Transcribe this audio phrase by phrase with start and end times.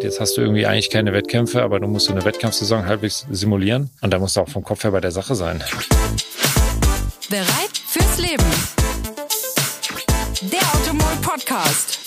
[0.00, 3.90] Jetzt hast du irgendwie eigentlich keine Wettkämpfe, aber du musst so eine Wettkampfsaison halbwegs simulieren.
[4.02, 5.64] Und da musst du auch vom Kopf her bei der Sache sein.
[7.30, 8.44] Bereit fürs Leben.
[10.42, 11.98] Der Automol Podcast.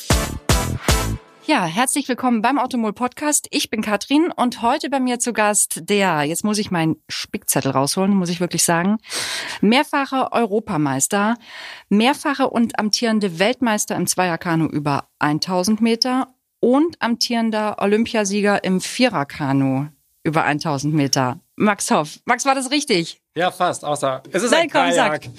[1.48, 3.48] Ja, herzlich willkommen beim Automol Podcast.
[3.50, 7.72] Ich bin Katrin und heute bei mir zu Gast der, jetzt muss ich meinen Spickzettel
[7.72, 8.98] rausholen, muss ich wirklich sagen,
[9.60, 11.38] mehrfache Europameister,
[11.90, 16.28] mehrfache und amtierende Weltmeister im Zweierkanu über 1000 Meter
[16.60, 19.88] und amtierender Olympiasieger im Viererkanu
[20.24, 21.40] über 1000 Meter.
[21.56, 22.20] Max Hoff.
[22.26, 23.22] Max, war das richtig?
[23.36, 25.24] Ja, fast, außer es ist Nein, ein komm, Kajak.
[25.26, 25.32] sag.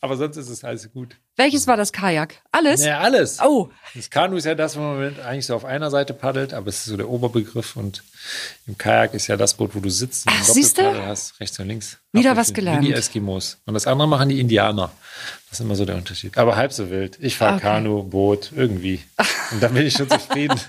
[0.00, 1.16] Aber sonst ist es alles gut.
[1.36, 2.36] Welches war das Kajak?
[2.52, 2.84] Alles?
[2.84, 3.38] Ja, alles.
[3.40, 6.68] Oh, Das Kanu ist ja das, wo man eigentlich so auf einer Seite paddelt, aber
[6.68, 8.02] es ist so der Oberbegriff und
[8.66, 10.82] im Kajak ist ja das Boot, wo du sitzt und Ach, siehste?
[10.82, 11.98] Doppelpaddel hast, rechts und links.
[12.12, 12.82] Wieder was gelernt.
[12.82, 13.58] Wie die Eskimos.
[13.66, 14.90] Und das andere machen die Indianer.
[15.50, 16.36] Das ist immer so der Unterschied.
[16.38, 17.18] Aber halb so wild.
[17.20, 17.62] Ich fahre Okay.
[17.62, 19.00] Kanu, Boot, irgendwie.
[19.52, 20.60] Und dann bin ich schon zufrieden.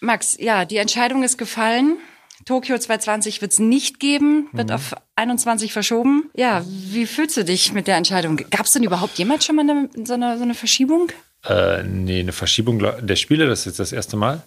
[0.00, 1.98] Max, ja, die Entscheidung ist gefallen.
[2.46, 4.74] Tokio 2020 wird es nicht geben, wird Mhm.
[4.74, 6.30] auf 21 verschoben.
[6.34, 8.36] Ja, wie fühlst du dich mit der Entscheidung?
[8.50, 11.10] Gab es denn überhaupt jemals schon mal eine, so, eine, so eine Verschiebung?
[11.48, 14.42] Äh, nee, eine Verschiebung der Spiele, das ist jetzt das erste Mal.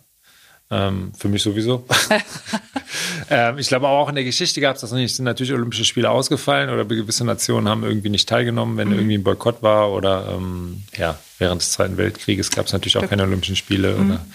[0.71, 1.86] Ähm, für mich sowieso.
[3.30, 5.11] ähm, ich glaube auch in der Geschichte gab es das nicht.
[5.11, 9.17] Es sind natürlich Olympische Spiele ausgefallen oder gewisse Nationen haben irgendwie nicht teilgenommen, wenn irgendwie
[9.17, 13.23] ein Boykott war oder ähm, ja, während des Zweiten Weltkrieges gab es natürlich auch keine
[13.23, 14.25] Olympischen Spiele oder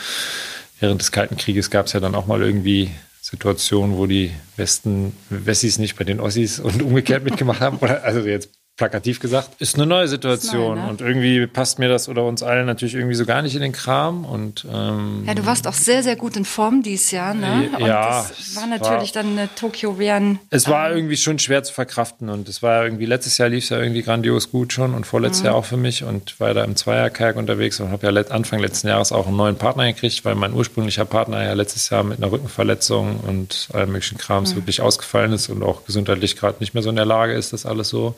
[0.80, 2.90] während des Kalten Krieges gab es ja dann auch mal irgendwie
[3.30, 7.76] Situationen, wo die Westen, Wessis nicht bei den Ossis und umgekehrt mitgemacht haben.
[7.78, 10.76] Oder, also jetzt plakativ gesagt, ist eine neue Situation.
[10.78, 10.88] Neu, ne?
[10.88, 13.72] Und irgendwie passt mir das oder uns allen natürlich irgendwie so gar nicht in den
[13.72, 14.24] Kram.
[14.24, 17.68] Und ähm, Ja, du warst auch sehr, sehr gut in Form dieses Jahr, ne?
[17.78, 20.38] Und Ja, das es war natürlich war- dann eine Tokio wären.
[20.50, 22.28] es war irgendwie schon schwer zu verkraften.
[22.30, 25.44] Und es war irgendwie, letztes Jahr lief es ja irgendwie grandios gut schon und vorletztes
[25.44, 26.04] Jahr auch für mich.
[26.04, 29.36] Und war da im Zweierkajak unterwegs und habe ja let- Anfang letzten Jahres auch einen
[29.36, 33.90] neuen Partner gekriegt, weil mein ursprünglicher Partner ja letztes Jahr mit einer Rückenverletzung und allem
[33.90, 37.32] möglichen Krams wirklich ausgefallen ist und auch gesundheitlich gerade nicht mehr so in der Lage
[37.32, 38.14] ist, das alles so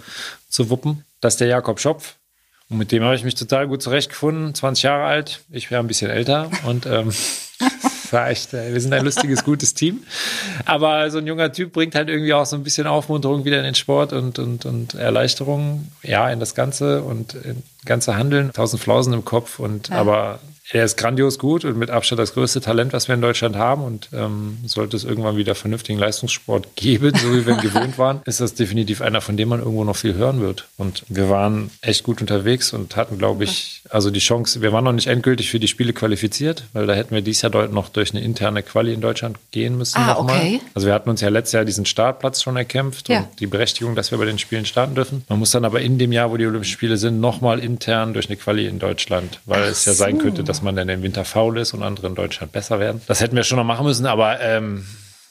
[0.50, 1.04] zu wuppen.
[1.20, 2.16] Das ist der Jakob Schopf.
[2.68, 4.54] Und mit dem habe ich mich total gut zurechtgefunden.
[4.54, 7.12] 20 Jahre alt, ich wäre ein bisschen älter und ähm,
[8.12, 10.04] war echt, äh, wir sind ein lustiges, gutes Team.
[10.66, 13.64] Aber so ein junger Typ bringt halt irgendwie auch so ein bisschen Aufmunterung wieder in
[13.64, 18.52] den Sport und, und, und Erleichterung, ja, in das Ganze und in ganze Handeln.
[18.52, 20.40] Tausend Flausen im Kopf und aber
[20.72, 23.82] er ist grandios gut und mit Abstand das größte Talent, was wir in Deutschland haben.
[23.82, 28.20] Und ähm, sollte es irgendwann wieder vernünftigen Leistungssport geben, so wie wir ihn gewohnt waren,
[28.24, 30.68] ist das definitiv einer, von dem man irgendwo noch viel hören wird.
[30.76, 34.84] Und wir waren echt gut unterwegs und hatten, glaube ich, also die Chance, wir waren
[34.84, 38.12] noch nicht endgültig für die Spiele qualifiziert, weil da hätten wir dieses Jahr noch durch
[38.12, 39.98] eine interne Quali in Deutschland gehen müssen.
[39.98, 40.36] Ah, noch mal.
[40.36, 40.60] okay.
[40.74, 43.20] Also wir hatten uns ja letztes Jahr diesen Startplatz schon erkämpft Ja.
[43.22, 45.24] und die Berechtigung, dass wir bei den Spielen starten dürfen.
[45.28, 48.28] Man muss dann aber in dem Jahr, wo die Olympischen Spiele sind, nochmal intern durch
[48.28, 51.58] eine Quali in Deutschland, weil es ja sein könnte, dass man dann im Winter faul
[51.58, 53.00] ist und andere in Deutschland besser werden.
[53.06, 54.84] Das hätten wir schon noch machen müssen, aber ähm,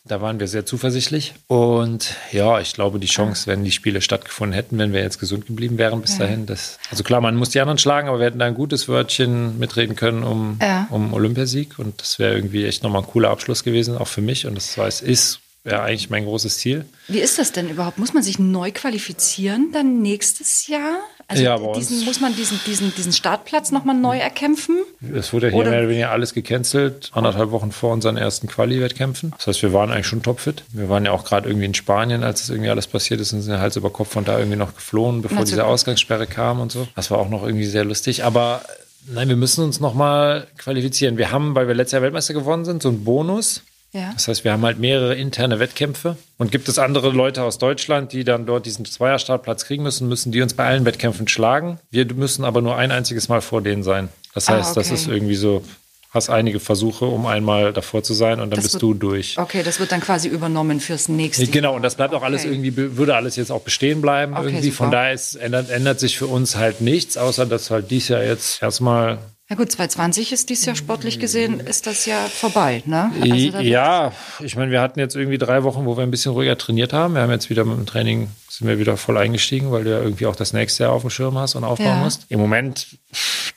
[0.06, 1.34] da waren wir sehr zuversichtlich.
[1.48, 5.46] Und ja, ich glaube, die Chance, wenn die Spiele stattgefunden hätten, wenn wir jetzt gesund
[5.46, 8.40] geblieben wären bis dahin, das, also klar, man muss die anderen schlagen, aber wir hätten
[8.40, 10.88] da ein gutes Wörtchen mitreden können um, Ja.
[10.90, 11.78] um Olympiasieg.
[11.78, 14.48] Und das wäre irgendwie echt nochmal ein cooler Abschluss gewesen, auch für mich.
[14.48, 16.86] Und das war, es ist ja eigentlich mein großes Ziel.
[17.08, 17.98] Wie ist das denn überhaupt?
[17.98, 20.98] Muss man sich neu qualifizieren dann nächstes Jahr?
[21.28, 24.80] Also Ja, diesen, muss man diesen, diesen, diesen Startplatz nochmal neu erkämpfen?
[25.14, 28.48] Es wurde ja hier Oder- mehr oder weniger alles gecancelt, anderthalb Wochen vor unseren ersten
[28.48, 29.32] Quali-Wettkämpfen.
[29.38, 30.64] Das heißt, wir waren eigentlich schon topfit.
[30.72, 33.42] Wir waren ja auch gerade irgendwie in Spanien, als es irgendwie alles passiert ist und
[33.42, 35.66] sind Hals über Kopf von da irgendwie noch geflohen, bevor Na, diese.
[35.66, 36.88] Ausgangssperre kam und so.
[36.96, 38.24] Das war auch noch irgendwie sehr lustig.
[38.24, 41.18] Aber äh, nein, wir müssen uns nochmal qualifizieren.
[41.18, 43.62] Wir haben, weil wir letztes Jahr Weltmeister geworden sind, so einen Bonus.
[43.92, 44.12] Ja.
[44.14, 46.16] Das heißt, wir haben halt mehrere interne Wettkämpfe.
[46.38, 50.32] Und gibt es andere Leute aus Deutschland, die dann dort diesen Zweierstartplatz kriegen müssen, müssen
[50.32, 51.80] die uns bei allen Wettkämpfen schlagen.
[51.90, 54.10] Wir müssen aber nur ein einziges Mal vor denen sein.
[54.34, 54.96] Das Ah, heißt, das okay.
[54.96, 55.64] ist irgendwie so,
[56.12, 59.38] hast einige Versuche, um einmal davor zu sein und dann Das bist wird- du durch.
[59.38, 61.48] Okay, das wird dann quasi übernommen fürs nächste.
[61.48, 62.52] Genau, und das bleibt auch alles Okay.
[62.54, 64.34] irgendwie, würde alles jetzt auch bestehen bleiben.
[64.36, 64.72] Okay, irgendwie.
[64.72, 64.98] Von super.
[64.98, 68.62] daher ist, ändert, ändert sich für uns halt nichts, außer dass halt dies Jahr jetzt
[68.62, 69.18] erstmal
[69.50, 73.12] Ja gut, 2020 ist dieses Jahr sportlich gesehen, ist das ja vorbei, ne?
[73.20, 76.56] Also ja, ich meine, wir hatten jetzt irgendwie drei Wochen, wo wir ein bisschen ruhiger
[76.56, 77.16] trainiert haben.
[77.16, 80.02] Wir haben jetzt wieder mit dem Training, sind wir wieder voll eingestiegen, weil du ja
[80.04, 82.04] irgendwie auch das nächste Jahr auf dem Schirm hast und aufbauen Ja.
[82.04, 82.28] musst.
[82.30, 83.00] Im Moment,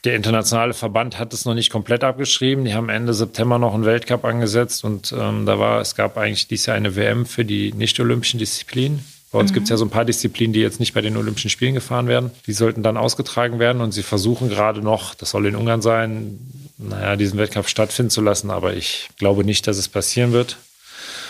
[0.03, 2.65] der internationale Verband hat es noch nicht komplett abgeschrieben.
[2.65, 6.47] Die haben Ende September noch einen Weltcup angesetzt und ähm, da war, es gab eigentlich
[6.47, 9.05] dieses Jahr eine WM für die nicht-olympischen Disziplinen.
[9.33, 11.49] Bei uns gibt es ja so ein paar Disziplinen, die jetzt nicht bei den Olympischen
[11.49, 12.29] Spielen gefahren werden.
[12.45, 16.39] Die sollten dann ausgetragen werden und sie versuchen gerade noch, das soll in Ungarn sein,
[16.77, 20.57] naja, diesen Wettkampf stattfinden zu lassen, aber ich glaube nicht, dass es passieren wird.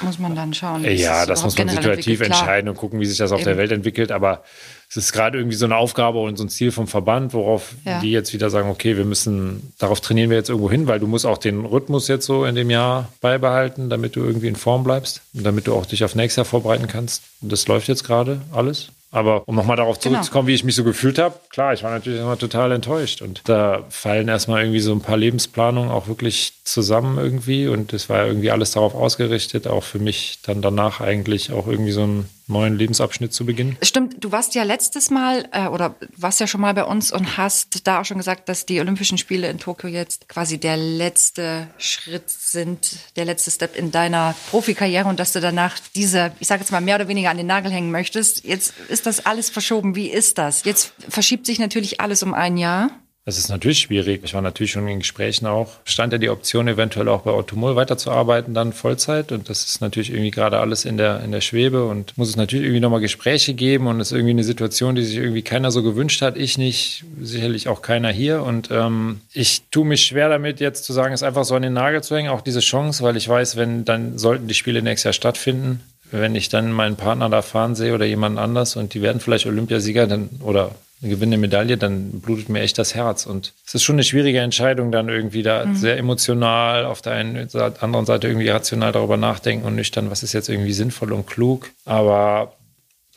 [0.03, 0.83] Muss man dann schauen.
[0.85, 3.49] Ja, das muss man situativ entscheiden und gucken, wie sich das auf Eben.
[3.49, 4.11] der Welt entwickelt.
[4.11, 4.43] Aber
[4.89, 7.99] es ist gerade irgendwie so eine Aufgabe und so ein Ziel vom Verband, worauf ja.
[7.99, 11.07] die jetzt wieder sagen, okay, wir müssen, darauf trainieren wir jetzt irgendwo hin, weil du
[11.07, 14.83] musst auch den Rhythmus jetzt so in dem Jahr beibehalten, damit du irgendwie in Form
[14.83, 17.23] bleibst und damit du auch dich auf nächstes Jahr vorbereiten kannst.
[17.41, 18.89] Und das läuft jetzt gerade alles.
[19.13, 20.15] Aber um nochmal darauf genau.
[20.15, 20.51] zurückzukommen, genau.
[20.51, 23.21] wie ich mich so gefühlt habe, klar, ich war natürlich immer total enttäuscht.
[23.21, 27.67] Und da fallen erstmal irgendwie so ein paar Lebensplanungen auch wirklich zusammen irgendwie.
[27.67, 31.91] Und es war irgendwie alles darauf ausgerichtet, auch für mich dann danach eigentlich auch irgendwie
[31.91, 33.77] so ein neuen Lebensabschnitt zu beginnen.
[33.81, 37.37] Stimmt, du warst ja letztes Mal äh, oder warst ja schon mal bei uns und
[37.37, 41.67] hast da auch schon gesagt, dass die Olympischen Spiele in Tokio jetzt quasi der letzte
[41.77, 46.61] Schritt sind, der letzte Step in deiner Profikarriere und dass du danach diese, ich sage
[46.61, 48.43] jetzt mal mehr oder weniger an den Nagel hängen möchtest.
[48.43, 49.95] Jetzt ist das alles verschoben.
[49.95, 50.63] Wie ist das?
[50.65, 52.91] Jetzt verschiebt sich natürlich alles um ein Jahr.
[53.25, 54.21] Das ist natürlich schwierig.
[54.25, 55.71] Ich war natürlich schon in Gesprächen auch.
[55.85, 59.31] Stand ja die Option, eventuell auch bei Automol weiterzuarbeiten, dann Vollzeit.
[59.31, 62.35] Und das ist natürlich irgendwie gerade alles in der, in der Schwebe und muss es
[62.35, 63.87] natürlich irgendwie nochmal Gespräche geben.
[63.87, 66.35] Und es ist irgendwie eine Situation, die sich irgendwie keiner so gewünscht hat.
[66.35, 68.43] Ich nicht, sicherlich auch keiner hier.
[68.43, 71.73] Und ähm, ich tue mich schwer damit, jetzt zu sagen, es einfach so an den
[71.73, 75.05] Nagel zu hängen, auch diese Chance, weil ich weiß, wenn dann sollten die Spiele nächstes
[75.05, 75.79] Jahr stattfinden,
[76.11, 79.45] wenn ich dann meinen Partner da fahren sehe oder jemand anders und die werden vielleicht
[79.45, 80.75] Olympiasieger dann oder
[81.09, 83.25] gewinne Medaille, dann blutet mir echt das Herz.
[83.25, 85.75] Und es ist schon eine schwierige Entscheidung, dann irgendwie da mhm.
[85.75, 90.33] sehr emotional, auf der einen anderen Seite irgendwie rational darüber nachdenken und nüchtern, was ist
[90.33, 91.71] jetzt irgendwie sinnvoll und klug.
[91.85, 92.53] Aber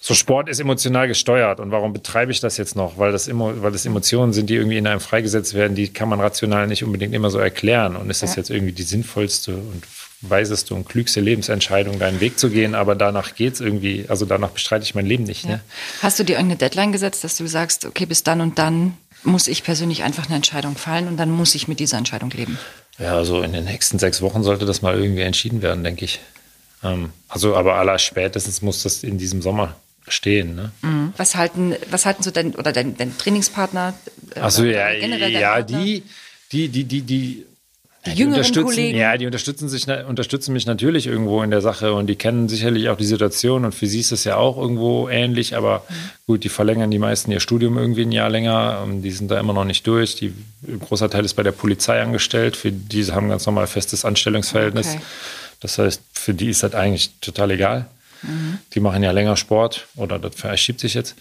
[0.00, 1.59] so Sport ist emotional gesteuert.
[1.59, 2.97] Und warum betreibe ich das jetzt noch?
[2.97, 6.21] Weil das, weil das Emotionen sind, die irgendwie in einem freigesetzt werden, die kann man
[6.21, 7.97] rational nicht unbedingt immer so erklären.
[7.97, 8.41] Und ist das ja.
[8.41, 9.85] jetzt irgendwie die sinnvollste und
[10.31, 14.50] weiseste und klügste Lebensentscheidung, deinen Weg zu gehen, aber danach geht es irgendwie, also danach
[14.50, 15.44] bestreite ich mein Leben nicht.
[15.44, 15.50] Ja.
[15.50, 15.61] Ne?
[16.02, 19.49] Hast du dir irgendeine Deadline gesetzt, dass du sagst, okay, bis dann und dann muss
[19.49, 22.58] ich persönlich einfach eine Entscheidung fallen und dann muss ich mit dieser Entscheidung leben?
[22.99, 26.20] Ja, also in den nächsten sechs Wochen sollte das mal irgendwie entschieden werden, denke ich.
[26.82, 29.75] Ähm, also aber aller spätestens muss das in diesem Sommer
[30.08, 30.55] stehen.
[30.55, 30.70] Ne?
[30.82, 31.12] Mhm.
[31.17, 33.94] Was halten, was halten so dein oder dein, dein Trainingspartner?
[34.34, 36.05] Äh, Achso, ja, ja, die,
[36.52, 37.46] die, die, die, die
[38.06, 38.97] die, die jüngeren Kollegen.
[38.97, 42.88] Ja, die unterstützen, sich, unterstützen mich natürlich irgendwo in der Sache und die kennen sicherlich
[42.88, 45.94] auch die Situation und für sie ist es ja auch irgendwo ähnlich, aber mhm.
[46.26, 49.38] gut, die verlängern die meisten ihr Studium irgendwie ein Jahr länger, ähm, die sind da
[49.38, 50.17] immer noch nicht durch.
[50.17, 50.32] Die,
[50.67, 54.94] ein großer Teil ist bei der Polizei angestellt, für die haben ganz normal festes Anstellungsverhältnis.
[54.94, 55.00] Okay.
[55.61, 57.87] Das heißt, für die ist das eigentlich total egal.
[58.23, 58.58] Mhm.
[58.75, 61.17] Die machen ja länger Sport oder das verschiebt sich jetzt.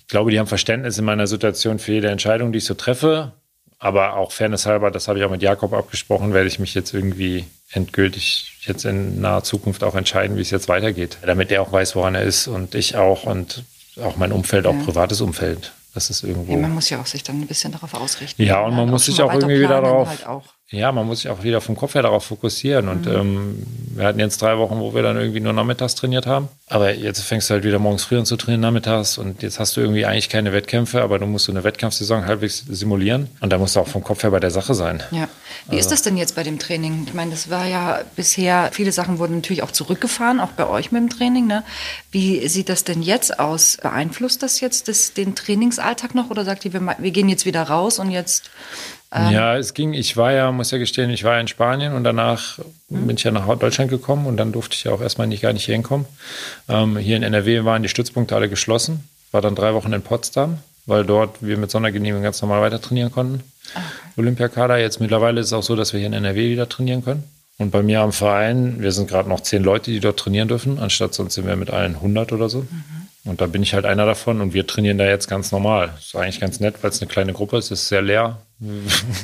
[0.00, 3.32] Ich glaube, die haben Verständnis in meiner Situation für jede Entscheidung, die ich so treffe.
[3.78, 6.94] Aber auch Fairness halber, das habe ich auch mit Jakob abgesprochen, werde ich mich jetzt
[6.94, 11.18] irgendwie endgültig jetzt in naher Zukunft auch entscheiden, wie es jetzt weitergeht.
[11.22, 13.64] Damit er auch weiß, woran er ist und ich auch und
[14.02, 14.70] auch mein Umfeld, ja.
[14.70, 15.72] auch privates Umfeld.
[15.94, 16.52] Das ist irgendwo.
[16.52, 18.42] Ja, man muss ja auch sich dann ein bisschen darauf ausrichten.
[18.42, 20.08] Ja, und man muss sich auch irgendwie wieder darauf.
[20.08, 20.44] Halt auch.
[20.70, 22.88] Ja, man muss sich auch wieder vom Kopf her darauf fokussieren.
[22.88, 23.12] Und mhm.
[23.14, 26.48] ähm, wir hatten jetzt drei Wochen, wo wir dann irgendwie nur nachmittags trainiert haben.
[26.66, 29.16] Aber jetzt fängst du halt wieder morgens früh an zu trainieren, nachmittags.
[29.16, 32.64] Und jetzt hast du irgendwie eigentlich keine Wettkämpfe, aber du musst so eine Wettkampfsaison halbwegs
[32.68, 33.28] simulieren.
[33.40, 35.04] Und da musst du auch vom Kopf her bei der Sache sein.
[35.12, 35.28] Ja.
[35.66, 35.80] Wie also.
[35.80, 37.04] ist das denn jetzt bei dem Training?
[37.06, 40.90] Ich meine, das war ja bisher, viele Sachen wurden natürlich auch zurückgefahren, auch bei euch
[40.90, 41.46] mit dem Training.
[41.46, 41.62] Ne?
[42.16, 43.76] Wie sieht das denn jetzt aus?
[43.76, 46.30] Beeinflusst das jetzt das, den Trainingsalltag noch?
[46.30, 48.48] Oder sagt ihr, wir, wir gehen jetzt wieder raus und jetzt
[49.12, 51.92] ähm, ja, es ging, ich war ja, muss ja gestehen, ich war ja in Spanien
[51.92, 52.56] und danach
[52.88, 53.06] mhm.
[53.06, 55.52] bin ich ja nach Deutschland gekommen und dann durfte ich ja auch erstmal nicht gar
[55.52, 56.06] nicht hier hinkommen.
[56.70, 60.60] Ähm, hier in NRW waren die Stützpunkte alle geschlossen, war dann drei Wochen in Potsdam,
[60.86, 63.42] weil dort wir mit Sondergenehmigung ganz normal weiter trainieren konnten.
[63.74, 63.84] Okay.
[64.16, 67.24] Olympiakader, jetzt mittlerweile ist es auch so, dass wir hier in NRW wieder trainieren können.
[67.58, 70.78] Und bei mir am Verein, wir sind gerade noch zehn Leute, die dort trainieren dürfen,
[70.78, 72.60] anstatt sonst sind wir mit allen 100 oder so.
[72.60, 73.06] Mhm.
[73.26, 75.90] Und da bin ich halt einer davon und wir trainieren da jetzt ganz normal.
[75.96, 78.38] Das ist eigentlich ganz nett, weil es eine kleine Gruppe ist, ist sehr leer.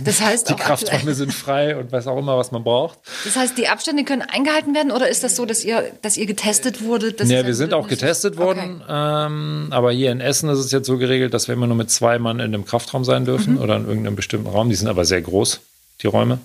[0.04, 2.98] Das heißt die Krafträume sind frei und weiß auch immer, was man braucht.
[3.24, 6.26] Das heißt, die Abstände können eingehalten werden oder ist das so, dass ihr, dass ihr
[6.26, 7.20] getestet wurdet?
[7.20, 9.26] Ja, wir sind auch getestet worden, okay.
[9.26, 11.90] ähm, aber hier in Essen ist es jetzt so geregelt, dass wir immer nur mit
[11.90, 13.60] zwei Mann in einem Kraftraum sein dürfen mhm.
[13.60, 14.68] oder in irgendeinem bestimmten Raum.
[14.68, 15.60] Die sind aber sehr groß,
[16.02, 16.38] die Räume.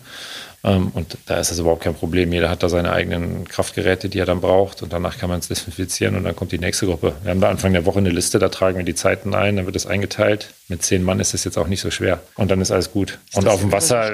[0.64, 2.34] Ähm, und da ist das überhaupt kein Problem.
[2.34, 4.82] Jeder hat da seine eigenen Kraftgeräte, die er dann braucht.
[4.82, 7.14] Und danach kann man es desinfizieren und dann kommt die nächste Gruppe.
[7.24, 9.66] Wir haben da Anfang der Woche eine Liste, da tragen wir die Zeiten ein, dann
[9.66, 10.54] wird es eingeteilt.
[10.68, 12.20] Mit zehn Mann ist es jetzt auch nicht so schwer.
[12.36, 13.20] Und dann ist alles gut.
[13.30, 14.12] Ist und auf dem Wasser,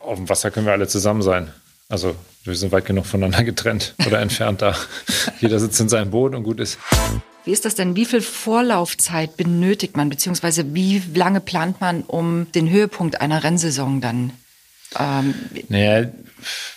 [0.00, 1.50] auf dem Wasser können wir alle zusammen sein.
[1.88, 4.74] Also wir sind weit genug voneinander getrennt oder entfernt da.
[5.40, 6.78] Jeder sitzt in seinem Boot und gut ist.
[7.44, 7.94] Wie ist das denn?
[7.94, 14.00] Wie viel Vorlaufzeit benötigt man, beziehungsweise wie lange plant man, um den Höhepunkt einer Rennsaison
[14.00, 14.32] dann
[14.98, 15.34] ähm,
[15.68, 16.08] naja,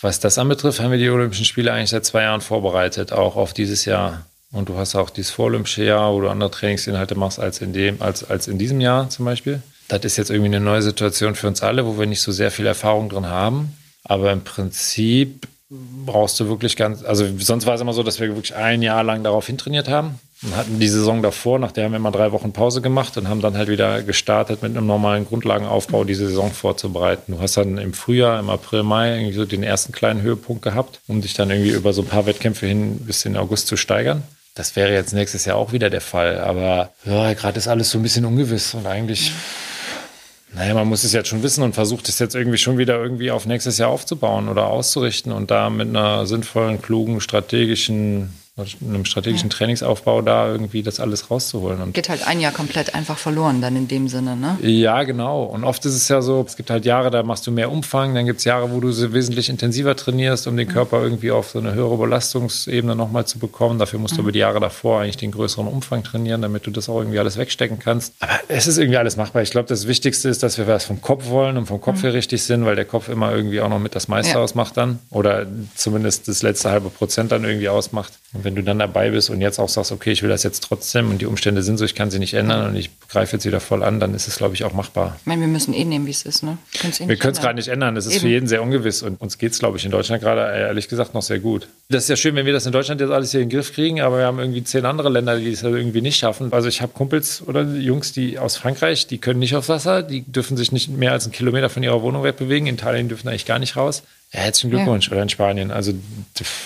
[0.02, 3.54] was das anbetrifft, haben wir die Olympischen Spiele eigentlich seit zwei Jahren vorbereitet, auch auf
[3.54, 4.26] dieses Jahr.
[4.52, 8.02] Und du hast auch dieses vorolympische Jahr, wo du andere Trainingsinhalte machst als in, dem,
[8.02, 9.62] als, als in diesem Jahr zum Beispiel.
[9.90, 12.52] Das ist jetzt irgendwie eine neue Situation für uns alle, wo wir nicht so sehr
[12.52, 13.74] viel Erfahrung drin haben.
[14.04, 18.28] Aber im Prinzip brauchst du wirklich ganz, also sonst war es immer so, dass wir
[18.28, 21.94] wirklich ein Jahr lang darauf hintrainiert haben und hatten die Saison davor, nach der haben
[21.94, 25.26] wir immer drei Wochen Pause gemacht und haben dann halt wieder gestartet mit einem normalen
[25.26, 27.34] Grundlagenaufbau, diese Saison vorzubereiten.
[27.34, 31.00] Du hast dann im Frühjahr, im April, Mai irgendwie so den ersten kleinen Höhepunkt gehabt,
[31.08, 34.22] um dich dann irgendwie über so ein paar Wettkämpfe hin bis in August zu steigern.
[34.54, 37.98] Das wäre jetzt nächstes Jahr auch wieder der Fall, aber ja, gerade ist alles so
[37.98, 39.32] ein bisschen ungewiss und eigentlich.
[40.54, 43.32] Naja, man muss es jetzt schon wissen und versucht es jetzt irgendwie schon wieder irgendwie
[43.32, 49.50] auf nächstes Jahr aufzubauen oder auszurichten und da mit einer sinnvollen, klugen, strategischen einem strategischen
[49.50, 49.56] ja.
[49.56, 51.80] Trainingsaufbau da irgendwie das alles rauszuholen.
[51.82, 54.58] Und Geht halt ein Jahr komplett einfach verloren dann in dem Sinne, ne?
[54.62, 55.44] Ja, genau.
[55.44, 58.16] Und oft ist es ja so, es gibt halt Jahre, da machst du mehr Umfang,
[58.16, 60.72] dann gibt es Jahre, wo du sie wesentlich intensiver trainierst, um den mhm.
[60.72, 63.78] Körper irgendwie auf so eine höhere Belastungsebene nochmal zu bekommen.
[63.78, 64.18] Dafür musst mhm.
[64.18, 67.20] du über die Jahre davor eigentlich den größeren Umfang trainieren, damit du das auch irgendwie
[67.20, 68.16] alles wegstecken kannst.
[68.20, 69.44] Aber es ist irgendwie alles machbar.
[69.44, 72.02] Ich glaube, das Wichtigste ist, dass wir was vom Kopf wollen und vom Kopf mhm.
[72.02, 74.40] her richtig sind, weil der Kopf immer irgendwie auch noch mit das meiste ja.
[74.40, 74.98] ausmacht dann.
[75.12, 75.46] Oder
[75.76, 78.14] zumindest das letzte halbe Prozent dann irgendwie ausmacht.
[78.38, 80.64] Und wenn du dann dabei bist und jetzt auch sagst, okay, ich will das jetzt
[80.64, 83.46] trotzdem und die Umstände sind so, ich kann sie nicht ändern und ich greife jetzt
[83.46, 85.16] wieder voll an, dann ist es, glaube ich, auch machbar.
[85.20, 86.44] Ich meine, wir müssen eh nehmen, wie es ist.
[86.44, 86.60] Ne?
[86.84, 87.98] Eh wir können es gerade nicht ändern.
[87.98, 88.22] Es ist Eben.
[88.22, 91.16] für jeden sehr ungewiss und uns geht es, glaube ich, in Deutschland gerade ehrlich gesagt
[91.16, 91.68] noch sehr gut.
[91.90, 93.74] Das ist ja schön, wenn wir das in Deutschland jetzt alles hier in den Griff
[93.74, 96.54] kriegen, aber wir haben irgendwie zehn andere Länder, die es halt irgendwie nicht schaffen.
[96.54, 100.22] Also ich habe Kumpels oder Jungs, die aus Frankreich, die können nicht aufs Wasser, die
[100.22, 102.68] dürfen sich nicht mehr als einen Kilometer von ihrer Wohnung wegbewegen.
[102.68, 104.04] In Italien dürfen eigentlich gar nicht raus.
[104.32, 105.08] Herzlichen Glückwunsch.
[105.08, 105.14] Ja.
[105.14, 105.72] Oder in Spanien.
[105.72, 105.94] Also,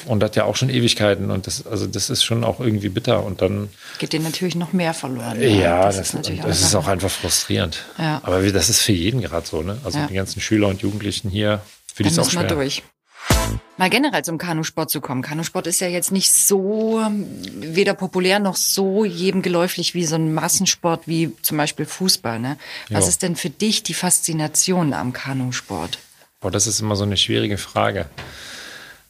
[0.06, 1.30] und das ja auch schon Ewigkeiten.
[1.30, 3.24] Und das, also, das ist schon auch irgendwie bitter.
[3.24, 3.70] Und dann.
[4.00, 5.40] Geht dir natürlich noch mehr verloren.
[5.40, 7.86] Ja, ja das, das, ist, natürlich das ist auch einfach frustrierend.
[8.00, 8.20] Ja.
[8.24, 9.78] Aber das ist für jeden gerade so, ne?
[9.84, 11.62] Also, die ganzen Schüler und Jugendlichen hier,
[11.94, 12.46] für die ist auch schwer.
[12.46, 12.84] durch.
[13.78, 15.22] Mal generell zum Kanusport zu kommen.
[15.22, 20.16] Kanusport ist ja jetzt nicht so ähm, weder populär noch so jedem geläufig wie so
[20.16, 22.40] ein Massensport wie zum Beispiel Fußball.
[22.40, 22.58] Ne?
[22.90, 23.10] Was jo.
[23.10, 26.00] ist denn für dich die Faszination am Kanusport?
[26.42, 28.08] Boah, das ist immer so eine schwierige Frage.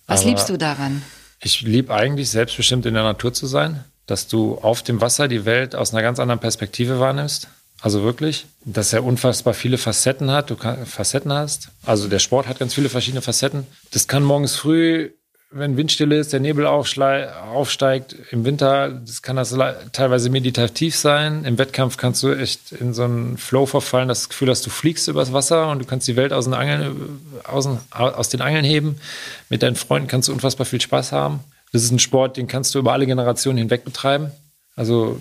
[0.05, 1.01] Was Aber liebst du daran?
[1.41, 5.45] Ich liebe eigentlich selbstbestimmt in der Natur zu sein, dass du auf dem Wasser die
[5.45, 7.47] Welt aus einer ganz anderen Perspektive wahrnimmst.
[7.81, 10.49] Also wirklich, dass er unfassbar viele Facetten hat.
[10.51, 11.69] Du kann, Facetten hast.
[11.83, 13.65] Also der Sport hat ganz viele verschiedene Facetten.
[13.91, 15.11] Das kann morgens früh
[15.53, 19.55] wenn Windstille ist, der Nebel aufsteigt im Winter, das kann das
[19.91, 21.43] teilweise meditativ sein.
[21.43, 25.09] Im Wettkampf kannst du echt in so einen Flow verfallen, das Gefühl hast, du fliegst
[25.09, 28.97] übers Wasser und du kannst die Welt aus den Angeln, aus, aus den Angeln heben.
[29.49, 31.41] Mit deinen Freunden kannst du unfassbar viel Spaß haben.
[31.73, 34.31] Das ist ein Sport, den kannst du über alle Generationen hinweg betreiben.
[34.77, 35.19] Also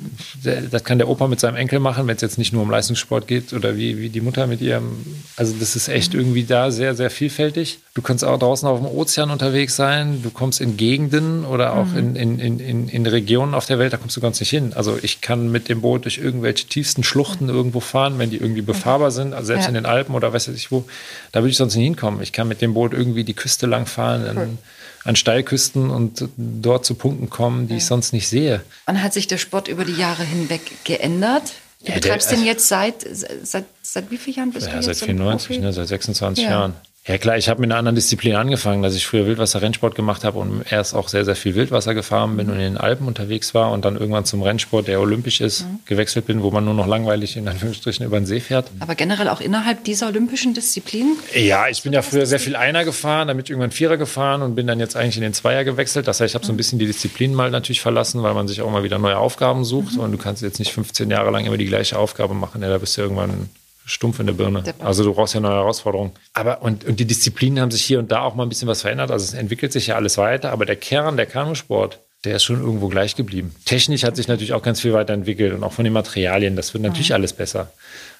[0.70, 3.26] das kann der Opa mit seinem Enkel machen, wenn es jetzt nicht nur um Leistungssport
[3.26, 5.04] geht oder wie, wie die Mutter mit ihrem.
[5.36, 7.80] Also das ist echt irgendwie da sehr, sehr vielfältig.
[7.94, 11.86] Du kannst auch draußen auf dem Ozean unterwegs sein, du kommst in Gegenden oder auch
[11.86, 12.14] mhm.
[12.14, 14.72] in, in, in, in Regionen auf der Welt, da kommst du ganz nicht hin.
[14.72, 17.54] Also ich kann mit dem Boot durch irgendwelche tiefsten Schluchten mhm.
[17.54, 19.68] irgendwo fahren, wenn die irgendwie befahrbar sind, also selbst ja.
[19.70, 20.84] in den Alpen oder weiß ich wo,
[21.32, 22.22] da würde ich sonst nicht hinkommen.
[22.22, 24.24] Ich kann mit dem Boot irgendwie die Küste lang fahren.
[24.36, 24.58] Cool
[25.04, 27.78] an Steilküsten und dort zu Punkten kommen, die ja.
[27.78, 28.62] ich sonst nicht sehe.
[28.86, 31.54] Und hat sich der Sport über die Jahre hinweg geändert?
[31.80, 33.06] Du ja, betreibst den jetzt seit,
[33.42, 34.98] seit, seit wie vielen Jahren bist ja, du jetzt?
[34.98, 36.74] Seit 94, ne, seit 26 Jahren.
[37.10, 40.38] Ja klar, ich habe mit einer anderen Disziplin angefangen, dass ich früher Wildwasser-Rennsport gemacht habe
[40.38, 43.72] und erst auch sehr, sehr viel Wildwasser gefahren bin und in den Alpen unterwegs war
[43.72, 45.80] und dann irgendwann zum Rennsport, der olympisch ist, mhm.
[45.86, 48.70] gewechselt bin, wo man nur noch langweilig in Anführungsstrichen über den See fährt.
[48.78, 51.16] Aber generell auch innerhalb dieser olympischen Disziplin?
[51.34, 54.68] Ja, ich bin ja früher sehr viel Einer gefahren, damit irgendwann Vierer gefahren und bin
[54.68, 56.06] dann jetzt eigentlich in den Zweier gewechselt.
[56.06, 56.58] Das heißt, ich habe so ein mhm.
[56.58, 59.94] bisschen die Disziplin mal natürlich verlassen, weil man sich auch mal wieder neue Aufgaben sucht
[59.94, 60.00] mhm.
[60.02, 62.62] und du kannst jetzt nicht 15 Jahre lang immer die gleiche Aufgabe machen.
[62.62, 63.48] Ja, da bist du irgendwann
[63.90, 64.62] stumpf in der Birne.
[64.78, 66.12] Also du brauchst ja neue Herausforderungen.
[66.32, 68.82] Aber und, und die Disziplinen haben sich hier und da auch mal ein bisschen was
[68.82, 69.10] verändert.
[69.10, 72.60] Also es entwickelt sich ja alles weiter, aber der Kern, der Kanusport, der ist schon
[72.60, 73.54] irgendwo gleich geblieben.
[73.64, 76.54] Technisch hat sich natürlich auch ganz viel weiterentwickelt und auch von den Materialien.
[76.54, 77.16] Das wird natürlich mhm.
[77.16, 77.72] alles besser.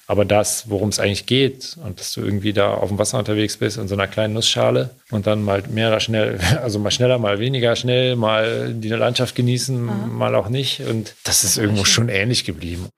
[0.07, 3.55] Aber das, worum es eigentlich geht, und dass du irgendwie da auf dem Wasser unterwegs
[3.57, 7.17] bist in so einer kleinen Nussschale und dann mal mehr oder schnell, also mal schneller,
[7.17, 10.17] mal weniger schnell, mal die Landschaft genießen, mhm.
[10.17, 10.81] mal auch nicht.
[10.81, 12.89] Und das ist irgendwo schon ähnlich geblieben.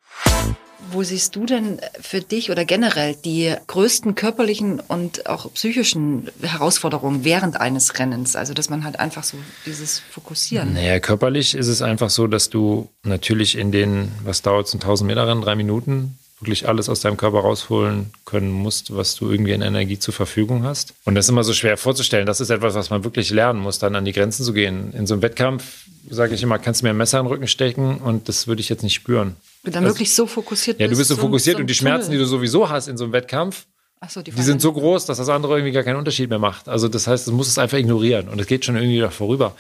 [0.92, 7.24] Wo siehst du denn für dich oder generell die größten körperlichen und auch psychischen Herausforderungen
[7.24, 8.36] während eines Rennens?
[8.36, 10.74] Also, dass man halt einfach so dieses Fokussieren.
[10.74, 14.82] Naja, körperlich ist es einfach so, dass du natürlich in den, was dauert es, ein
[14.82, 19.32] 1000 Meter Rennen, drei Minuten, wirklich alles aus deinem Körper rausholen können musst, was du
[19.32, 20.94] irgendwie in Energie zur Verfügung hast.
[21.06, 22.26] Und das ist immer so schwer vorzustellen.
[22.26, 24.94] Das ist etwas, was man wirklich lernen muss, dann an die Grenzen zu gehen.
[24.94, 27.48] In so einem Wettkampf sage ich immer, kannst du mir ein Messer in den Rücken
[27.48, 29.38] stecken und das würde ich jetzt nicht spüren.
[29.64, 32.06] Du dann also, wirklich so fokussiert Ja, du bist so, fokussiert so und die Schmerzen,
[32.06, 32.20] Tunnel.
[32.20, 33.66] die du sowieso hast in so einem Wettkampf,
[34.10, 36.68] so, die, die sind so groß, dass das andere irgendwie gar keinen Unterschied mehr macht.
[36.68, 39.56] Also das heißt, du musst es einfach ignorieren und es geht schon irgendwie da vorüber.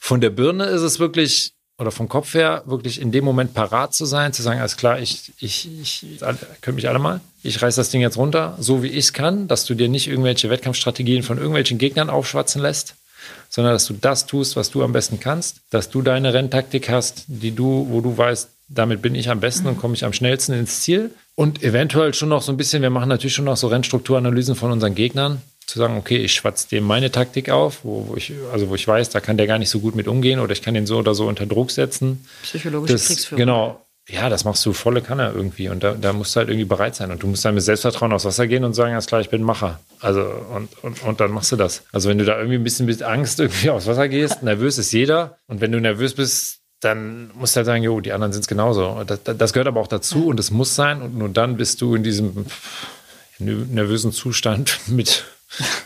[0.00, 3.94] Von der Birne ist es wirklich, oder vom Kopf her, wirklich in dem Moment parat
[3.94, 6.04] zu sein, zu sagen, alles klar, ich, ich, ich,
[6.60, 9.46] könnt mich alle mal, ich reiß das Ding jetzt runter, so wie ich es kann,
[9.48, 12.96] dass du dir nicht irgendwelche Wettkampfstrategien von irgendwelchen Gegnern aufschwatzen lässt,
[13.48, 17.24] sondern dass du das tust, was du am besten kannst, dass du deine Renntaktik hast,
[17.28, 20.52] die du, wo du weißt, damit bin ich am besten und komme ich am schnellsten
[20.52, 21.10] ins Ziel.
[21.34, 24.70] Und eventuell schon noch so ein bisschen, wir machen natürlich schon noch so Rennstrukturanalysen von
[24.70, 28.68] unseren Gegnern, zu sagen, okay, ich schwatze dem meine Taktik auf, wo, wo, ich, also
[28.68, 30.74] wo ich weiß, da kann der gar nicht so gut mit umgehen oder ich kann
[30.74, 32.26] den so oder so unter Druck setzen.
[32.42, 33.38] Psychologische das, Kriegsführung.
[33.38, 33.80] Genau.
[34.06, 36.94] Ja, das machst du volle Kanne irgendwie und da, da musst du halt irgendwie bereit
[36.94, 39.30] sein und du musst dann mit Selbstvertrauen aufs Wasser gehen und sagen, alles klar, ich
[39.30, 39.80] bin Macher.
[39.98, 40.20] Also
[40.54, 41.84] und, und, und dann machst du das.
[41.90, 44.92] Also wenn du da irgendwie ein bisschen mit Angst irgendwie aufs Wasser gehst, nervös ist
[44.92, 48.42] jeder und wenn du nervös bist, dann musst du halt sagen, jo, die anderen sind
[48.42, 49.02] es genauso.
[49.06, 51.94] Das, das, gehört aber auch dazu und es muss sein und nur dann bist du
[51.94, 52.46] in diesem
[53.38, 55.24] nervösen Zustand mit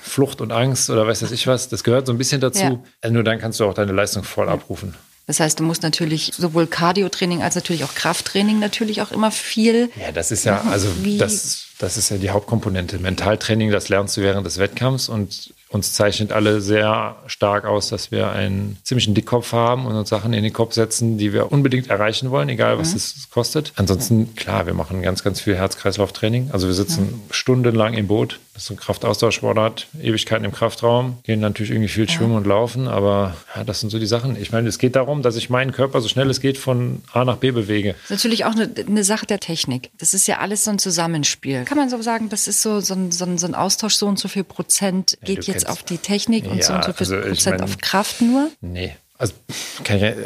[0.03, 1.69] Flucht und Angst oder weiß ich was.
[1.69, 2.63] Das gehört so ein bisschen dazu.
[2.63, 2.83] Ja.
[3.01, 4.95] Also nur dann kannst du auch deine Leistung voll abrufen.
[5.27, 9.91] Das heißt, du musst natürlich sowohl Cardio-Training als natürlich auch Krafttraining natürlich auch immer viel.
[10.01, 10.89] Ja, das ist ja, also
[11.19, 12.99] das, das ist ja die Hauptkomponente.
[12.99, 18.11] Mentaltraining, das lernst du während des Wettkampfs und uns zeichnet alle sehr stark aus, dass
[18.11, 21.89] wir einen ziemlichen Dickkopf haben und uns Sachen in den Kopf setzen, die wir unbedingt
[21.89, 22.97] erreichen wollen, egal was mhm.
[22.97, 23.73] es kostet.
[23.77, 26.51] Ansonsten, klar, wir machen ganz, ganz viel Herz-Kreislauf-Training.
[26.53, 27.21] Also wir sitzen mhm.
[27.31, 28.41] stundenlang im Boot.
[28.59, 33.37] Das ist ein Kraftaustauschsportart, Ewigkeiten im Kraftraum, gehen natürlich irgendwie viel schwimmen und laufen, aber
[33.55, 34.35] ja, das sind so die Sachen.
[34.35, 37.25] Ich meine, es geht darum, dass ich meinen Körper so schnell es geht von A
[37.25, 37.93] nach B bewege.
[37.93, 39.93] Das ist natürlich auch eine, eine Sache der Technik.
[39.99, 41.67] Das ist ja alles so ein Zusammenspiel.
[41.67, 44.27] Kann man so sagen, das ist so, so, ein, so, ein, Austausch, so und so
[44.27, 47.29] viel Prozent geht ja, jetzt auf die Technik und ja, so und so viel also
[47.29, 48.51] Prozent mein, auf Kraft nur?
[48.61, 49.35] Nee, also,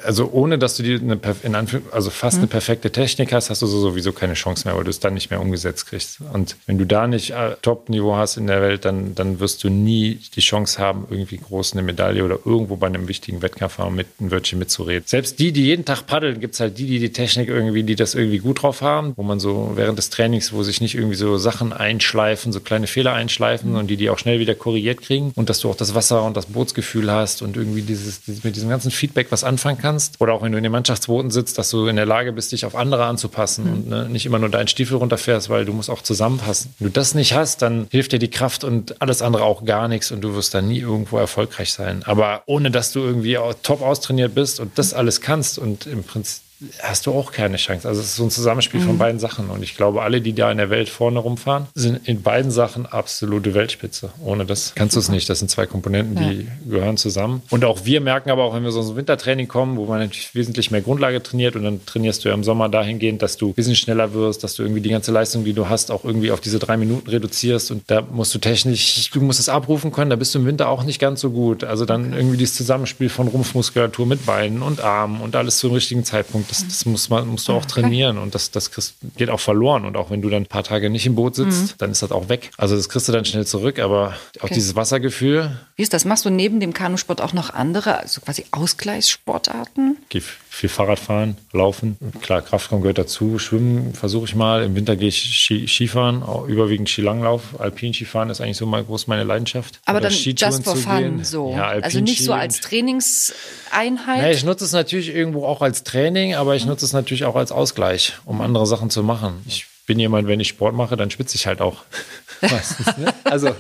[0.05, 2.51] also ohne, dass du die eine, in also fast eine hm.
[2.51, 5.41] perfekte Technik hast, hast du sowieso keine Chance mehr, weil du es dann nicht mehr
[5.41, 6.19] umgesetzt kriegst.
[6.33, 9.71] Und wenn du da nicht äh, Top-Niveau hast in der Welt, dann, dann wirst du
[9.71, 14.09] nie die Chance haben, irgendwie groß eine Medaille oder irgendwo bei einem wichtigen Wettkampf mit
[14.21, 15.05] ein Wörtchen mitzureden.
[15.07, 17.97] Selbst die, die jeden Tag paddeln, gibt es halt die, die die Technik irgendwie, die
[17.97, 21.17] das irgendwie gut drauf haben, wo man so während des Trainings, wo sich nicht irgendwie
[21.17, 23.77] so Sachen einschleifen, so kleine Fehler einschleifen mhm.
[23.77, 26.37] und die die auch schnell wieder korrigiert kriegen und dass du auch das Wasser und
[26.37, 30.21] das Bootsgefühl hast und irgendwie dieses, dieses mit diesem ganzen ganzen Feedback was anfangen kannst.
[30.21, 32.65] Oder auch wenn du in den Mannschaftsbooten sitzt, dass du in der Lage bist, dich
[32.65, 33.73] auf andere anzupassen mhm.
[33.73, 36.75] und ne, nicht immer nur deinen Stiefel runterfährst, weil du musst auch zusammenpassen.
[36.79, 39.89] Wenn du das nicht hast, dann hilft dir die Kraft und alles andere auch gar
[39.89, 42.03] nichts und du wirst dann nie irgendwo erfolgreich sein.
[42.05, 46.43] Aber ohne dass du irgendwie top austrainiert bist und das alles kannst und im Prinzip
[46.83, 47.89] hast du auch keine Chance.
[47.89, 48.87] Also es ist so ein Zusammenspiel mhm.
[48.87, 49.51] von beiden Sachen.
[49.51, 52.87] Und ich glaube, alle, die da in der Welt vorne rumfahren, sind in beiden Sachen
[52.87, 54.11] absolute Weltspitze.
[54.25, 55.29] Ohne das kannst du es nicht.
[55.29, 56.79] Das sind zwei Komponenten, die ja.
[56.79, 57.43] gehören zusammen.
[57.51, 60.35] Und auch wir merken aber auch, wenn wir so ins Wintertraining kommen, wo man natürlich
[60.35, 63.55] wesentlich mehr Grundlage trainiert und dann trainierst du ja im Sommer dahingehend, dass du ein
[63.55, 66.41] bisschen schneller wirst, dass du irgendwie die ganze Leistung, die du hast, auch irgendwie auf
[66.41, 67.71] diese drei Minuten reduzierst.
[67.71, 70.11] Und da musst du technisch, du musst es abrufen können.
[70.11, 71.65] Da bist du im Winter auch nicht ganz so gut.
[71.65, 76.05] Also dann irgendwie dieses Zusammenspiel von Rumpfmuskulatur mit Beinen und Armen und alles zum richtigen
[76.05, 78.71] Zeitpunkt das, das muss man, musst du auch trainieren und das, das
[79.17, 79.85] geht auch verloren.
[79.85, 81.79] Und auch wenn du dann ein paar Tage nicht im Boot sitzt, mhm.
[81.79, 82.51] dann ist das auch weg.
[82.59, 84.55] Also das kriegst du dann schnell zurück, aber auch okay.
[84.55, 85.59] dieses Wassergefühl.
[85.77, 86.05] Wie ist das?
[86.05, 89.97] Machst du neben dem Kanusport auch noch andere, also quasi Ausgleichssportarten?
[90.09, 90.23] Geh
[90.55, 91.97] viel Fahrrad fahren, laufen.
[92.21, 93.39] Klar, Kraftraum gehört dazu.
[93.39, 94.63] Schwimmen versuche ich mal.
[94.63, 97.59] Im Winter gehe ich Ski, Skifahren, auch überwiegend Skilanglauf.
[97.59, 99.81] Alpin-Skifahren ist eigentlich so mal groß meine Leidenschaft.
[99.87, 101.53] Aber Oder dann just for fun so.
[101.57, 104.23] Ja, also nicht so als Trainingseinheit.
[104.23, 107.35] Nee, ich nutze es natürlich irgendwo auch als Training, aber ich nutze es natürlich auch
[107.35, 109.43] als Ausgleich, um andere Sachen zu machen.
[109.47, 111.79] Ich bin jemand, wenn ich Sport mache, dann schwitze ich halt auch.
[112.43, 113.15] Meistens, ne?
[113.25, 113.55] Also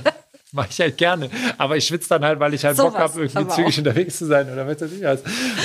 [0.54, 1.30] Mache ich halt gerne.
[1.56, 3.78] Aber ich schwitze dann halt, weil ich halt so Bock habe, irgendwie zügig auch.
[3.78, 5.22] unterwegs zu sein oder was weiß ich was.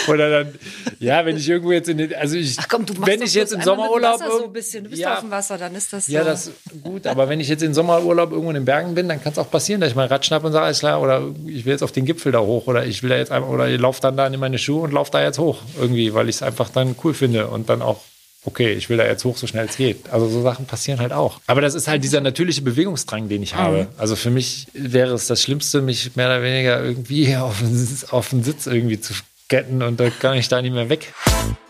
[0.07, 0.55] Oder dann,
[0.99, 3.51] ja, wenn ich irgendwo jetzt in den, also ich, Ach komm, du wenn ich jetzt
[3.51, 4.17] im Sommerurlaub.
[4.17, 4.85] so ein bisschen.
[4.85, 6.13] Du bist ja, auf dem Wasser, dann ist das so.
[6.13, 7.05] Ja, das ist gut.
[7.05, 9.51] Aber wenn ich jetzt im Sommerurlaub irgendwo in den Bergen bin, dann kann es auch
[9.51, 11.91] passieren, dass ich mal Rad schnappe und sage, alles klar, oder ich will jetzt auf
[11.91, 14.25] den Gipfel da hoch oder ich will da jetzt einfach, oder ich laufe dann da
[14.25, 17.13] in meine Schuhe und laufe da jetzt hoch irgendwie, weil ich es einfach dann cool
[17.13, 17.99] finde und dann auch
[18.47, 20.09] okay, ich will da jetzt hoch, so schnell es geht.
[20.09, 21.41] Also so Sachen passieren halt auch.
[21.47, 23.57] Aber das ist halt dieser natürliche Bewegungsdrang, den ich mhm.
[23.57, 23.87] habe.
[23.97, 28.29] Also für mich wäre es das Schlimmste, mich mehr oder weniger irgendwie auf den, auf
[28.29, 29.13] den Sitz irgendwie zu
[29.47, 31.13] Ketten und da kann ich da nicht mehr weg.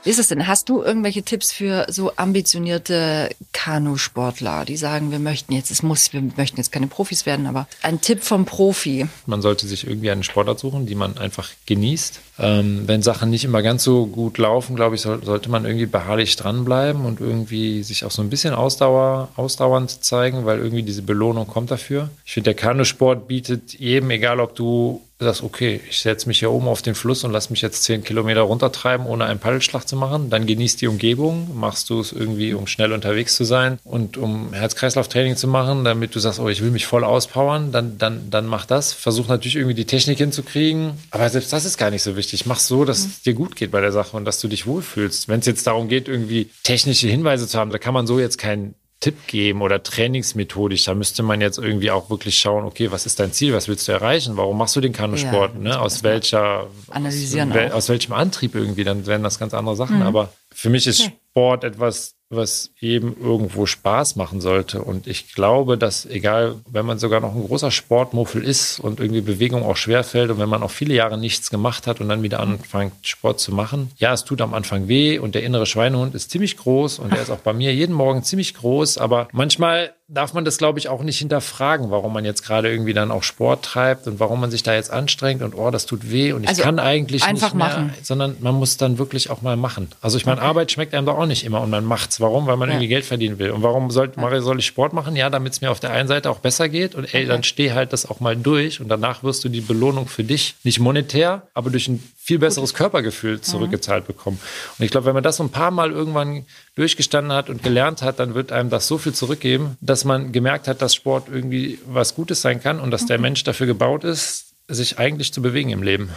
[0.04, 0.48] Wie ist es denn?
[0.48, 6.14] Hast du irgendwelche Tipps für so ambitionierte Kanusportler, die sagen, wir möchten jetzt, es muss,
[6.14, 9.08] wir möchten jetzt keine Profis werden, aber ein Tipp vom Profi?
[9.26, 12.22] Man sollte sich irgendwie einen Sportart suchen, die man einfach genießt.
[12.40, 15.88] Ähm, wenn Sachen nicht immer ganz so gut laufen, glaube ich, soll, sollte man irgendwie
[15.88, 21.02] beharrlich dranbleiben und irgendwie sich auch so ein bisschen Ausdauer, ausdauernd zeigen, weil irgendwie diese
[21.02, 22.10] Belohnung kommt dafür.
[22.26, 26.52] Ich finde, der Kanusport bietet jedem, egal ob du sagst, okay, ich setze mich hier
[26.52, 29.96] oben auf den Fluss und lass mich jetzt zehn Kilometer runtertreiben, ohne einen Paddelschlag zu
[29.96, 30.30] machen.
[30.30, 34.54] Dann genießt die Umgebung, machst du es irgendwie, um schnell unterwegs zu sein und um
[34.54, 38.46] Herz-Kreislauf-Training zu machen, damit du sagst, oh, ich will mich voll auspowern, dann, dann, dann
[38.46, 38.94] mach das.
[38.94, 40.92] Versuch natürlich irgendwie die Technik hinzukriegen.
[41.10, 42.46] Aber selbst das ist gar nicht so wichtig.
[42.46, 43.10] Mach so, dass mhm.
[43.10, 45.28] es dir gut geht bei der Sache und dass du dich wohlfühlst.
[45.28, 48.38] Wenn es jetzt darum geht, irgendwie technische Hinweise zu haben, da kann man so jetzt
[48.38, 50.86] keinen Tipp geben oder trainingsmethodisch.
[50.86, 53.88] Da müsste man jetzt irgendwie auch wirklich schauen, okay, was ist dein Ziel, was willst
[53.88, 55.80] du erreichen, warum machst du den Kanusport, Ja, ne?
[55.80, 59.98] aus welcher, analysieren aus, aus welchem Antrieb irgendwie, dann wären das ganz andere Sachen.
[59.98, 60.04] Mhm.
[60.04, 61.14] Aber für mich ist Okay.
[61.30, 64.82] Sport etwas, was jedem irgendwo Spaß machen sollte.
[64.82, 69.22] Und ich glaube, dass egal, wenn man sogar noch ein großer Sportmuffel ist und irgendwie
[69.22, 72.40] Bewegung auch schwerfällt und wenn man auch viele Jahre nichts gemacht hat und dann wieder
[72.40, 76.32] anfängt, Sport zu machen, ja, es tut am Anfang weh und der innere Schweinehund ist
[76.32, 80.34] ziemlich groß und der ist auch bei mir jeden Morgen ziemlich groß, aber manchmal darf
[80.34, 83.64] man das, glaube ich, auch nicht hinterfragen, warum man jetzt gerade irgendwie dann auch Sport
[83.66, 86.50] treibt und warum man sich da jetzt anstrengt und oh, das tut weh und ich
[86.50, 87.94] Also kann eigentlich einfach nicht mehr, machen.
[88.04, 89.90] sondern man muss dann wirklich auch mal machen.
[90.02, 92.22] Also ich meine, Arbeit schmeckt einem doch auch nicht immer und man macht's.
[92.22, 92.48] Warum?
[92.48, 92.76] Weil man Ja.
[92.76, 93.52] irgendwie Geld verdienen will.
[93.52, 95.16] Und warum soll, Mario, soll ich Sport machen?
[95.18, 97.74] Ja, damit es mir auf der einen Seite auch besser geht und ey, dann steh
[97.74, 101.42] halt das auch mal durch und danach wirst du die Belohnung für dich nicht monetär,
[101.54, 104.38] aber durch ein viel besseres Körpergefühl zurückgezahlt bekommen.
[104.78, 108.02] Und ich glaube, wenn man das so ein paar Mal irgendwann durchgestanden hat und gelernt
[108.02, 111.80] hat, dann wird einem das so viel zurückgeben, dass man gemerkt hat, dass Sport irgendwie
[111.86, 115.70] was Gutes sein kann und dass der Mensch dafür gebaut ist, sich eigentlich zu bewegen
[115.70, 116.10] im Leben.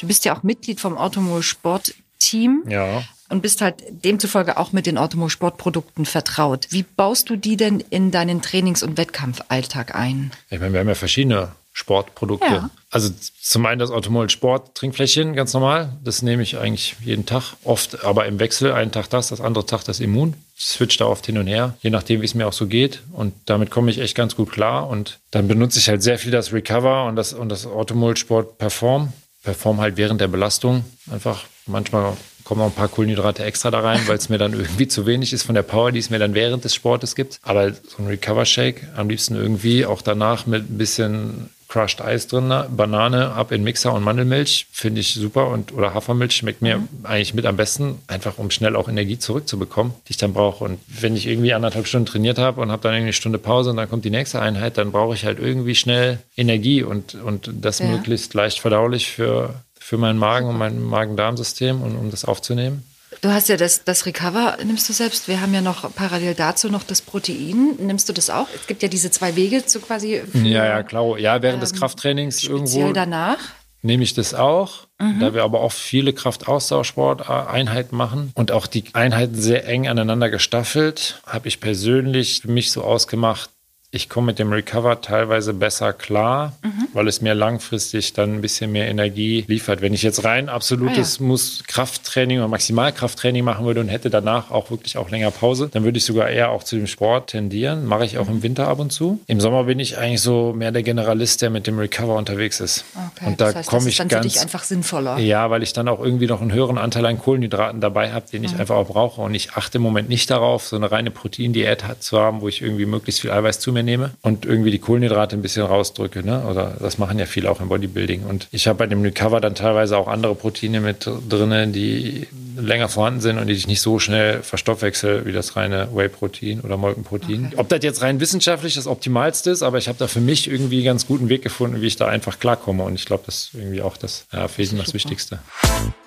[0.00, 2.64] Du bist ja auch Mitglied vom Automobil Sport Team.
[2.68, 3.04] Ja.
[3.28, 6.66] Und bist halt demzufolge auch mit den Automobil Sportprodukten vertraut.
[6.70, 10.32] Wie baust du die denn in deinen Trainings- und Wettkampfalltag ein?
[10.50, 12.46] Ich meine, wir haben ja verschiedene Sportprodukte.
[12.46, 12.70] Ja.
[12.90, 13.10] Also
[13.42, 15.92] zum einen das Automol Sport Trinkfläschchen, ganz normal.
[16.02, 17.54] Das nehme ich eigentlich jeden Tag.
[17.62, 18.72] Oft aber im Wechsel.
[18.72, 20.34] Einen Tag das, das andere Tag das Immun.
[20.56, 23.02] Ich switch da oft hin und her, je nachdem, wie es mir auch so geht.
[23.12, 24.88] Und damit komme ich echt ganz gut klar.
[24.88, 28.56] Und dann benutze ich halt sehr viel das Recover und das, und das Automol Sport
[28.56, 29.12] Perform.
[29.42, 30.84] Perform halt während der Belastung.
[31.10, 34.88] Einfach manchmal kommen noch ein paar Kohlenhydrate extra da rein, weil es mir dann irgendwie
[34.88, 37.38] zu wenig ist von der Power, die es mir dann während des Sportes gibt.
[37.42, 42.26] Aber so ein Recover Shake am liebsten irgendwie auch danach mit ein bisschen Crushed Eis
[42.26, 46.80] drin, Banane ab in Mixer und Mandelmilch finde ich super und oder Hafermilch schmeckt mir
[47.02, 50.64] eigentlich mit am besten, einfach um schnell auch Energie zurückzubekommen, die ich dann brauche.
[50.64, 53.70] Und wenn ich irgendwie anderthalb Stunden trainiert habe und habe dann irgendwie eine Stunde Pause
[53.70, 57.50] und dann kommt die nächste Einheit, dann brauche ich halt irgendwie schnell Energie und, und
[57.60, 57.86] das Ja.
[57.86, 62.82] möglichst leicht verdaulich für, für meinen Magen und mein Magen-Darm-System und um das aufzunehmen.
[63.20, 65.26] Du hast ja das, das Recover, nimmst du selbst.
[65.26, 67.74] Wir haben ja noch parallel dazu noch das Protein.
[67.78, 68.46] Nimmst du das auch?
[68.54, 70.22] Es gibt ja diese zwei Wege zu quasi.
[70.30, 71.18] für- Ja, ja, klar.
[71.18, 73.38] Ja, während des Ähm, Krafttrainings Speziell irgendwo danach.
[73.82, 74.86] nehme ich das auch,
[75.20, 81.20] da wir aber auch viele Kraftausdauersport-Einheiten machen und auch die Einheiten sehr eng aneinander gestaffelt,
[81.26, 83.50] habe ich persönlich für mich so ausgemacht,
[83.90, 86.52] ich komme mit dem Recover teilweise besser klar,
[86.92, 89.80] weil es mir langfristig dann ein bisschen mehr Energie liefert.
[89.80, 94.50] Wenn ich jetzt rein absolutes Ah, muss Krafttraining oder Maximalkrafttraining machen würde und hätte danach
[94.50, 97.86] auch wirklich auch länger Pause, dann würde ich sogar eher auch zu dem Sport tendieren.
[97.86, 99.20] Mache ich auch im Winter ab und zu.
[99.26, 102.84] Im Sommer bin ich eigentlich so mehr der Generalist, der mit dem Recover unterwegs ist.
[102.94, 105.18] Okay, und da das heißt, komme ich dann ganz für dich einfach sinnvoller.
[105.18, 108.44] ja, weil ich dann auch irgendwie noch einen höheren Anteil an Kohlenhydraten dabei habe, den
[108.44, 109.22] ich einfach auch brauche.
[109.22, 112.60] Und ich achte im Moment nicht darauf, so eine reine Proteindiät zu haben, wo ich
[112.60, 116.24] irgendwie möglichst viel Eiweiß zu mir nehme und irgendwie die Kohlenhydrate ein bisschen rausdrücke.
[116.24, 116.44] Ne?
[116.46, 118.24] Oder das machen ja viele auch im Bodybuilding.
[118.24, 122.88] Und ich habe bei dem Recover dann teilweise auch andere Proteine mit drin, die länger
[122.88, 127.52] vorhanden sind und die ich nicht so schnell verstoffwechsel wie das reine Whey-Protein oder Molkenprotein.
[127.56, 130.82] Ob das jetzt rein wissenschaftlich das Optimalste ist, aber ich habe da für mich irgendwie
[130.82, 132.82] ganz guten Weg gefunden, wie ich da einfach klarkomme.
[132.82, 135.38] Und ich glaube, das ist irgendwie auch das, ja, für jeden das Wichtigste.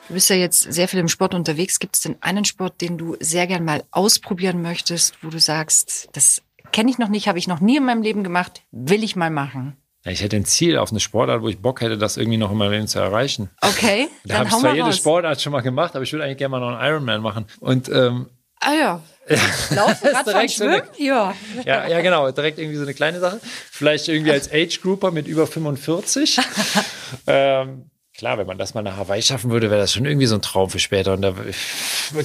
[0.07, 1.79] Du bist ja jetzt sehr viel im Sport unterwegs.
[1.79, 6.09] Gibt es denn einen Sport, den du sehr gern mal ausprobieren möchtest, wo du sagst,
[6.11, 9.15] das kenne ich noch nicht, habe ich noch nie in meinem Leben gemacht, will ich
[9.15, 9.75] mal machen?
[10.03, 12.57] Ich hätte ein Ziel auf eine Sportart, wo ich Bock hätte, das irgendwie noch in
[12.57, 13.49] meinem Leben zu erreichen.
[13.61, 14.97] Okay, Da habe ich zwar jede raus.
[14.97, 17.45] Sportart schon mal gemacht, aber ich würde eigentlich gerne mal noch einen Ironman machen.
[17.59, 18.27] Und ähm,
[18.63, 19.01] Ah ja.
[19.75, 20.89] Laufen, Radfahren, direkt so eine- Schwimmen?
[20.97, 21.33] Ja.
[21.65, 23.39] ja, ja, genau, direkt irgendwie so eine kleine Sache.
[23.71, 26.37] Vielleicht irgendwie als Age-Grouper mit über 45.
[27.27, 30.35] ähm, klar, wenn man das mal nach Hawaii schaffen würde, wäre das schon irgendwie so
[30.35, 31.13] ein Traum für später.
[31.13, 31.33] Und da,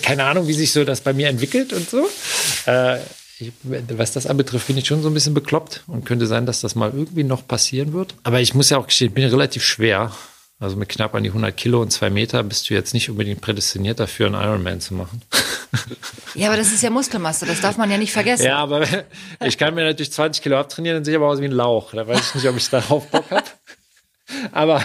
[0.02, 2.06] keine Ahnung, wie sich so das bei mir entwickelt und so.
[2.66, 2.98] Äh,
[3.38, 6.60] ich, was das anbetrifft, bin ich schon so ein bisschen bekloppt und könnte sein, dass
[6.60, 8.14] das mal irgendwie noch passieren wird.
[8.22, 10.12] Aber ich muss ja auch gestehen, ich bin relativ schwer.
[10.58, 13.42] Also mit knapp an die 100 Kilo und zwei Meter bist du jetzt nicht unbedingt
[13.42, 15.20] prädestiniert dafür, einen Ironman zu machen.
[16.34, 18.46] ja, aber das ist ja Muskelmasse, das darf man ja nicht vergessen.
[18.46, 18.86] Ja, aber
[19.44, 21.92] ich kann mir natürlich 20 Kilo abtrainieren, dann sehe ich aber aus wie ein Lauch.
[21.92, 23.44] Da weiß ich nicht, ob ich darauf Bock habe.
[24.52, 24.82] Aber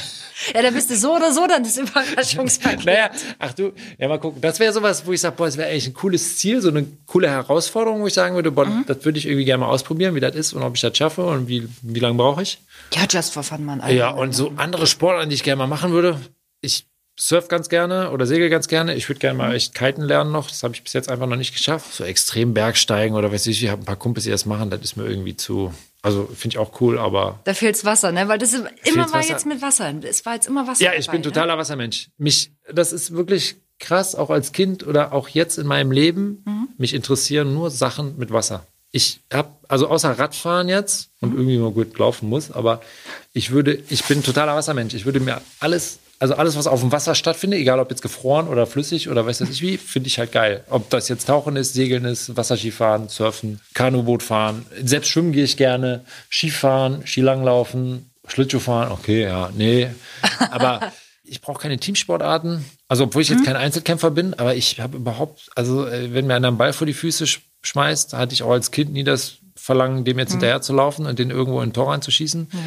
[0.54, 2.86] Ja, da bist du so oder so dann das Überraschungspaket.
[2.86, 4.42] naja, ach du, ja mal gucken.
[4.42, 6.86] Das wäre sowas, wo ich sage, boah, das wäre eigentlich ein cooles Ziel, so eine
[7.06, 10.20] coole Herausforderung, wo ich sagen würde, boah, das würde ich irgendwie gerne mal ausprobieren, wie
[10.20, 12.60] das ist und ob ich das schaffe und wie, wie lange brauche ich.
[12.94, 13.82] Ja, just for fun, Mann.
[13.90, 16.20] Ja, und so andere Sportarten, die ich gerne mal machen würde.
[16.62, 16.86] Ich
[17.20, 18.96] surf ganz gerne oder segel ganz gerne.
[18.96, 20.50] Ich würde gerne mal echt kiten lernen noch.
[20.50, 21.94] Das habe ich bis jetzt einfach noch nicht geschafft.
[21.94, 24.70] So extrem Bergsteigen oder weiß ich, ich habe ein paar Kumpels, die das machen.
[24.70, 25.74] Das ist mir irgendwie zu.
[26.04, 28.28] Also finde ich auch cool, aber Da fehlt's Wasser, ne?
[28.28, 29.94] Weil das ist, immer war jetzt mit Wasser.
[30.04, 30.84] Es war jetzt immer Wasser.
[30.84, 31.34] Ja, ich dabei, bin ne?
[31.34, 32.10] totaler Wassermensch.
[32.18, 36.44] Mich, das ist wirklich krass, auch als Kind oder auch jetzt in meinem Leben.
[36.46, 36.70] Mhm.
[36.78, 38.66] Mich interessieren nur Sachen mit Wasser.
[38.92, 42.82] ich habe, also außer Radfahren jetzt und irgendwie mal gut laufen muss, aber
[43.32, 44.94] ich würde, ich bin totaler Wassermensch.
[44.94, 48.48] Ich würde mir alles, also alles, was auf dem Wasser stattfindet, egal ob jetzt gefroren
[48.48, 50.64] oder flüssig oder weiß ich wie, finde ich halt geil.
[50.70, 54.68] Ob das jetzt Tauchen ist, Segeln ist, Wasserskifahren, Surfen, Kanuboot fahren.
[54.84, 59.90] Selbst schwimmen gehe ich gerne, Skifahren, Skilanglaufen, Schlittschuhfahren, okay, ja, nee.
[60.52, 60.92] Aber
[61.24, 62.66] ich brauche keine Teamsportarten.
[62.88, 63.46] Also, obwohl ich jetzt mhm.
[63.46, 66.86] kein Einzelkämpfer bin, aber ich habe überhaupt, also, äh, wenn mir einer einen Ball vor
[66.86, 67.26] die Füße
[67.64, 70.34] schmeißt, hatte ich auch als Kind nie das Verlangen, dem jetzt mhm.
[70.34, 72.48] hinterher zu laufen und den irgendwo in ein Tor reinzuschießen.
[72.52, 72.60] Ja.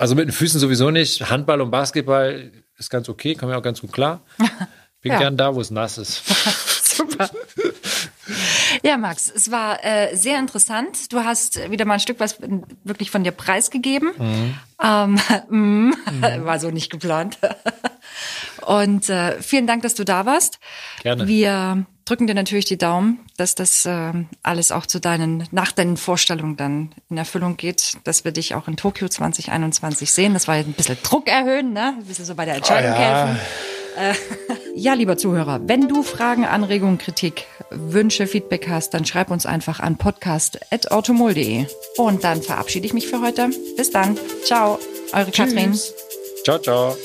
[0.00, 1.28] Also mit den Füßen sowieso nicht.
[1.28, 4.22] Handball und Basketball ist ganz okay, kommen ja auch ganz gut klar.
[5.02, 5.18] Bin ja.
[5.18, 6.22] gern da, wo es nass ist.
[6.82, 7.28] Super.
[8.82, 11.12] Ja, Max, es war äh, sehr interessant.
[11.12, 12.38] Du hast wieder mal ein Stück was
[12.82, 14.12] wirklich von dir preisgegeben.
[14.16, 14.54] Mhm.
[14.82, 16.44] Ähm, mm, mhm.
[16.44, 17.38] War so nicht geplant.
[18.70, 20.60] Und äh, vielen Dank, dass du da warst.
[21.02, 21.26] Gerne.
[21.26, 24.12] Wir drücken dir natürlich die Daumen, dass das äh,
[24.44, 28.68] alles auch zu deinen, nach deinen Vorstellungen dann in Erfüllung geht, dass wir dich auch
[28.68, 30.34] in Tokio 2021 sehen.
[30.34, 31.96] Das war ein bisschen Druck erhöhen, ne?
[31.98, 33.26] Ein bisschen so bei der Entscheidung oh, ja.
[33.26, 33.40] helfen.
[33.98, 34.14] Äh,
[34.76, 39.80] ja, lieber Zuhörer, wenn du Fragen, Anregungen, Kritik, Wünsche, Feedback hast, dann schreib uns einfach
[39.80, 41.66] an podcast.automol.de.
[41.96, 43.50] Und dann verabschiede ich mich für heute.
[43.76, 44.16] Bis dann.
[44.44, 44.78] Ciao,
[45.12, 45.54] eure Tschüss.
[45.54, 45.76] Katrin.
[46.44, 46.96] Ciao, ciao.